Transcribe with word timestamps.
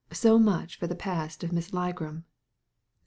So 0.11 0.39
much 0.39 0.79
for 0.79 0.87
the 0.87 0.95
past 0.95 1.43
of 1.43 1.51
Miss 1.51 1.69
Ligram. 1.69 2.23